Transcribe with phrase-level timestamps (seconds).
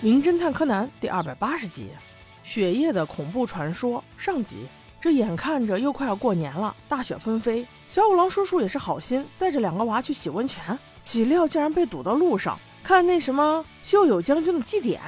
[0.00, 1.88] 名侦探柯南第二百八十集，
[2.42, 4.66] 雪夜的恐怖传说上集。
[5.00, 12.58] 这眼看着又快要过年了，大雪纷飞，小五郎叔叔也是好心，带着两个娃去洗温泉，岂料竟然被堵到路上。
[12.82, 15.00] 看那什么秀友将军的祭典，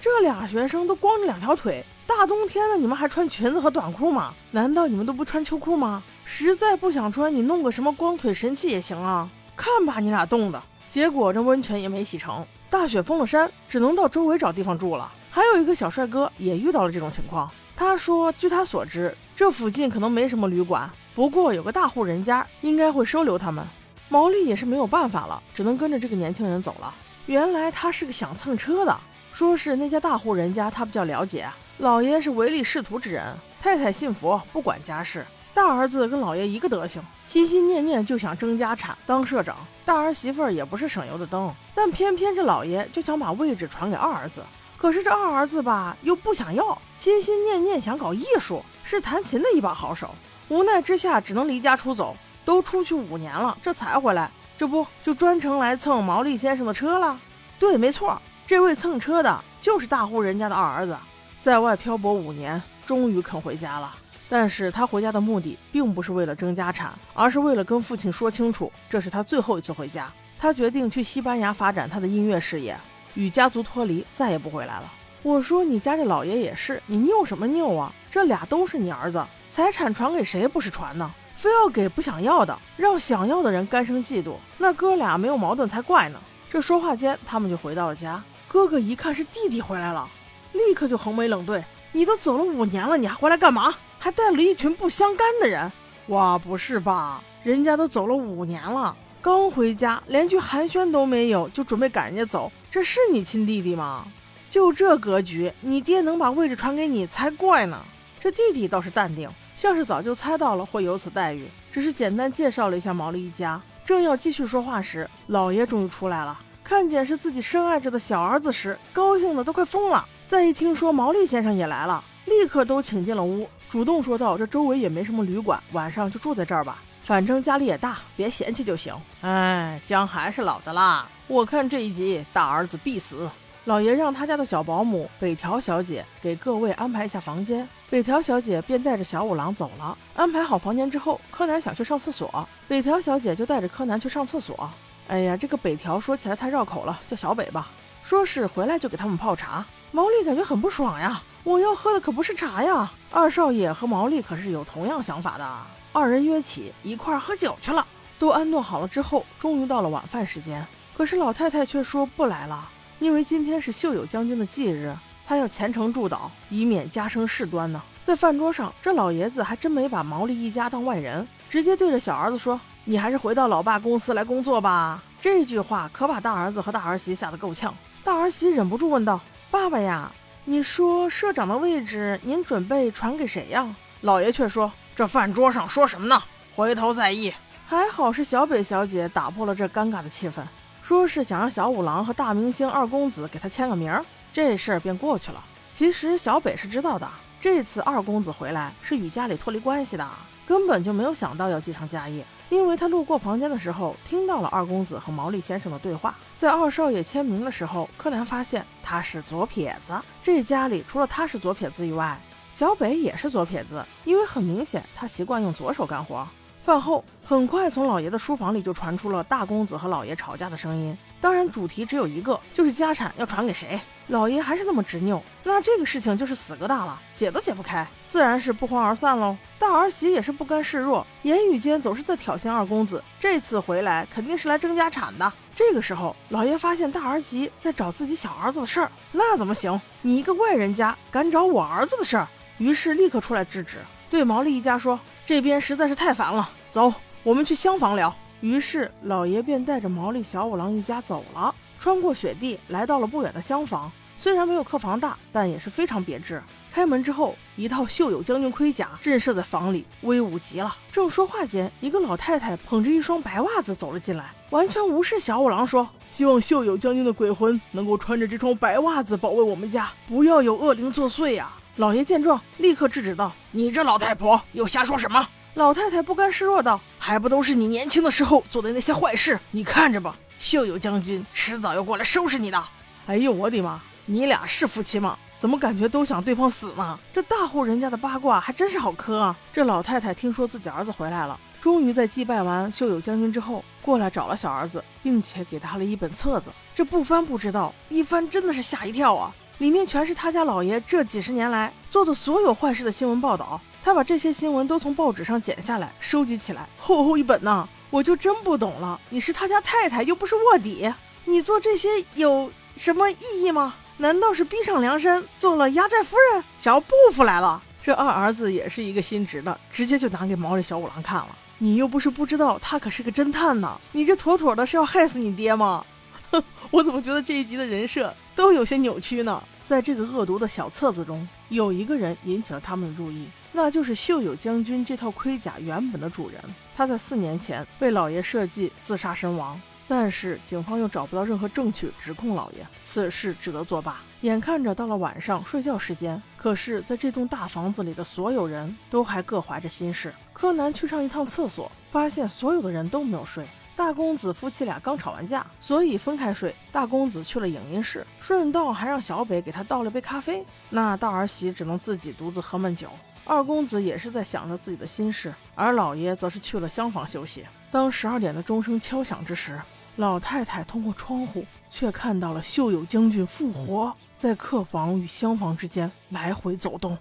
[0.00, 4.32] 这俩学生都光着两条腿，大冬天的你们还穿裙子和短裤吗？
[4.50, 6.02] 难道你们都不穿秋裤吗？
[6.24, 9.28] 实在不想穿，你弄个什么光腿神器也行啊！
[9.56, 10.62] 看把你俩冻的。
[10.88, 12.46] 结果这温泉也没洗成。
[12.70, 15.10] 大雪封了山，只能到周围找地方住了。
[15.30, 17.50] 还有一个小帅哥也遇到了这种情况。
[17.74, 23.64] 他说：“据他所知，这附近可能没什么旅馆，不过有个大户人家应该会收留他们。”
[24.10, 26.94] 毛利也是没有办法了，只能跟着这个年轻人走了。
[27.26, 28.98] 原来他是个想蹭车的，
[29.32, 31.46] 说是那家大户人家他比较了解，
[31.78, 35.24] 老爷是唯利是图之人，太太信佛不管家事。
[35.58, 39.56] 大儿子跟老爷一个德行，心心念念就想争家产当社长。
[39.84, 44.40] 大儿媳妇儿也不是省油的灯，但偏偏这老爷就想把位置传给二儿子。
[44.76, 50.14] 可是这二儿子吧又不想要，心心念念想搞艺术，是弹琴的一把好手。
[50.46, 54.30] 无奈之下只能离家出走，都出去五年了，这才回来。
[54.56, 57.18] 这不就专程来蹭毛利先生的车了？
[57.58, 60.96] 对，没错，这位蹭车的就是大户人家的二儿子，
[61.40, 63.92] 在外漂泊五年，终于肯回家了。
[64.28, 70.12] 但是他回家的目的并不是为了争家产，而是为了跟父亲说清楚，这是他最后一次回家。
[70.38, 72.78] 他决定去西班牙发展他的音乐事业，
[73.14, 74.92] 与家族脱离，再也不回来了。
[75.22, 77.92] 我说你家这老爷也是，你拗什么拗啊？
[78.10, 81.10] 这俩都是你儿子，财产传给谁不是传呢？
[81.34, 86.20] 非要给不想要的，让想要的人干生嫉妒，那哥俩没有矛盾才怪呢。
[86.50, 88.22] 这说话间，他们就回到了家。
[88.46, 90.08] 哥哥一看是弟弟回来了，
[90.52, 91.62] 立刻就横眉冷对
[91.92, 95.70] ：“你都走了五年了，你还回来干嘛？”还带了一群不相干的人，
[96.06, 97.22] 哇，不是吧？
[97.42, 104.06] 人家都走了五年了，刚回家，连句寒暄都没有，就准备赶人家走，这是你亲弟弟吗？
[104.48, 107.84] 就这格局，你爹能把位置传给你才怪呢。
[108.20, 113.60] 这弟弟倒是淡定，像是早就猜到了会有此待遇，只是简单介绍了一下毛利一家。
[113.84, 120.06] 正要继续说话时，老爷终于出来了，看见是自己深爱着的小儿子时，高兴的都快疯了。
[120.26, 123.48] 再一听说毛利先生也来了，立刻都请进了屋。
[123.68, 126.82] 主动说道：“这周围也没什么旅馆，晚上就住在这儿吧。
[127.02, 131.06] 反正家里也大，别嫌弃就行。”哎，姜还是老的辣。
[131.26, 133.28] 我看这一集大儿子必死。
[133.64, 137.68] 老爷让他家的小保姆北条小姐给各位安排一下房间。
[137.90, 139.96] 北条小姐便带着小五郎走了。
[140.14, 144.70] 安排好房间之后，柯南想去上厕所，北条小姐就带着柯南去上厕所。
[145.08, 147.68] 哎呀，这个北条说起来太绕口了，叫小北吧。
[148.02, 149.62] 说是回来就给他们泡茶。
[149.92, 151.22] 毛利感觉很不爽呀。
[151.48, 152.92] 我要喝的可不是茶呀！
[153.10, 155.48] 二少爷和毛利可是有同样想法的，
[155.94, 157.86] 二人约起一块喝酒去了。
[158.18, 160.62] 都安顿好了之后，终于到了晚饭时间。
[160.94, 164.94] 可是老太太却说不来了，因为今天是秀友将军的忌日，
[165.26, 167.80] 她要虔诚祝祷，以免加深事端呢。
[168.04, 177.74] 在饭桌上，这老爷子还真没把毛利一家当外人，直接对着小儿子说：“你还是回到老爸公司来工作吧。”这句话可把大儿子和大儿媳吓得够呛。
[178.04, 179.18] 大儿媳忍不住问道
[179.50, 180.12] ：“爸爸呀？”
[180.50, 183.76] 你说社长的位置，您准备传给谁呀？
[184.00, 186.22] 老爷却说：“这饭桌上说什么呢？
[186.56, 187.30] 回头再议。”
[187.68, 190.42] 还好是小北小姐打破了这尴尬的气氛，
[190.80, 193.92] 说是想让小五郎和大明星二公子给他签个名，
[194.32, 195.44] 这事儿便过去了。
[195.70, 197.06] 其实小北是知道的，
[197.38, 200.08] 这次二公子回来是与家里脱离关系的，
[200.48, 202.24] 根本就没有想到要继承家业。
[202.48, 206.16] 因为他路过房间的时候，听到了二公子和毛利先生的对话。
[206.38, 210.00] 在二少爷签名的时候，柯南发现他是左撇子。
[210.22, 212.18] 这家里除了他是左撇子以外，
[212.50, 216.26] 小北也是左撇子，因为很明显他习惯用左手干活。
[216.62, 220.96] 饭后，很快从老爷的书房里就传出了大公子和老爷吵架的声音。
[221.20, 223.78] 当然，主题只有一个，就是家产要传给谁。
[224.08, 229.36] 老爷还是那么执拗，那这个事情就是死疙瘩了，解都解不开，自然是不欢而散喽。
[229.58, 233.02] 大儿媳也是不甘示弱，言语间总是在挑衅二公子。
[233.20, 235.30] 这次回来肯定是来争家产的。
[235.54, 239.78] 这个时候，老爷发现大儿媳在找自己小儿子的事儿，那怎么行？
[240.00, 242.26] 你一个外人家敢找我儿子的事儿？
[242.56, 243.76] 于是立刻出来制止。
[244.08, 246.90] 对毛利一家说：“这边实在是太烦了，走，
[247.22, 253.90] 我们去厢房聊。”于是老爷便带着毛利小五郎一家走了，穿过雪地，来到了不远的厢房。
[254.20, 256.42] 虽然没有客房大，但也是非常别致。
[256.72, 260.76] 开门之后，一套绣有将军盔甲震慑在房里，威武极了。
[260.90, 279.38] 正说话间，一个老太太捧着一双白袜子走了进来，完全无视小五郎，说：“希望绣有将军的鬼魂能够穿着这双白袜子保卫我们家，不要有恶灵作祟呀。”老爷见状，立刻制止道：“你这老太婆又瞎说什么？”老太太不甘示弱道：“还不都是你年轻的时候做的那些坏事？
[279.52, 282.60] 你看着吧，秀友将军迟早要过来收拾你的。”
[283.06, 283.80] 哎呦我的妈！
[284.10, 285.18] 你俩是夫妻吗？
[285.38, 286.98] 怎么感觉都想对方死呢？
[287.12, 289.36] 这大户人家的八卦还真是好磕啊！
[289.52, 296.46] 这老太太听说自己儿子回来了，终于在祭拜完秀友将军之后，过来找了小儿子，并且给他了一本册子。
[296.74, 299.30] 这不翻不知道，一翻真的是吓一跳啊！
[299.58, 303.60] 里面全是他家老爷这几十年来做的所有坏事的新闻报道。
[303.84, 307.68] 他把这些新闻都从报纸上剪下来，收集起来，厚厚一本呢。
[307.90, 310.90] 我就真不懂了，你是他家太太，又不是卧底，
[311.26, 313.74] 你做这些有什么意义吗？
[314.00, 317.60] 难道是逼上梁山做了压寨夫人，想要报复来了？
[317.82, 321.36] 这二儿子也是一个心直的，直接就拿给毛利小五郎看了。
[321.58, 325.84] 你又不是不知道，他可是个侦探呢，你这妥妥的是要害死你爹吗？
[326.30, 326.40] 哼，
[326.70, 329.42] 我怎么觉得这一集的人设都有些扭曲呢？
[329.66, 333.26] 在这个恶毒的小册子中，有一个人引起了他们的注意。
[333.50, 336.40] 那就是秀友将军这套盔甲原本的主人，
[336.76, 344.00] 他在四年前被老爷设计自杀身亡，但是警方又找不到任何证据指控老爷，此事只得作罢。
[344.20, 350.12] 眼看着到了晚上睡觉时间，可是在这栋大房子里的所有人都还各怀着心事。
[350.32, 353.46] 柯南去上一趟厕所，发现所有的人都没有睡。
[353.74, 356.52] 大公子夫妻俩刚吵完架，所以分开睡。
[356.72, 360.44] 大公子去了影音室，顺道还让小北给他倒了杯咖啡。
[360.68, 362.88] 那大儿媳只能自己独自喝闷酒。
[363.24, 367.46] 二公子也是在想着自己的心事，而老爷则是去了厢房休息。
[367.70, 369.60] 当十二点的钟声敲响之时，
[369.98, 376.96] 老太太通过窗户却看到了秀友将军复活，在客房与厢房之间来回走动。